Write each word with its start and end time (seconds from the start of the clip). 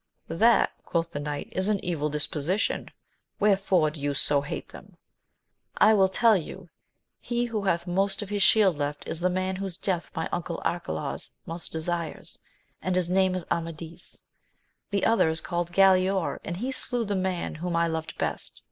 That, 0.29 0.71
quoth 0.83 1.11
the 1.11 1.19
knight, 1.19 1.49
is 1.51 1.67
an 1.67 1.79
evil 1.85 2.09
disposition: 2.09 2.89
wherefore 3.39 3.91
do 3.91 4.01
you 4.01 4.15
so 4.15 4.41
hate 4.41 4.69
them 4.69 4.97
1 5.77 5.89
I 5.91 5.93
will 5.93 6.09
tell 6.09 6.35
you: 6.35 6.69
he 7.19 7.45
who 7.45 7.61
hath 7.65 7.85
most 7.85 8.23
of 8.23 8.29
his 8.29 8.41
shield 8.41 8.79
left, 8.79 9.07
is 9.07 9.19
the 9.19 9.29
man 9.29 9.57
whose 9.57 9.77
death 9.77 10.09
my 10.15 10.27
uncle 10.31 10.59
Arcalaus 10.65 11.33
most 11.45 11.71
desires, 11.71 12.39
and 12.81 12.97
is 12.97 13.11
named 13.11 13.43
Amadis; 13.51 14.23
the 14.89 15.05
other 15.05 15.29
is 15.29 15.39
called 15.39 15.71
Galaor, 15.71 16.39
and 16.43 16.57
he 16.57 16.71
slew 16.71 17.05
the 17.05 17.15
man 17.15 17.53
whom 17.53 17.75
I 17.75 17.85
loved 17.85 18.17
best. 18.17 18.59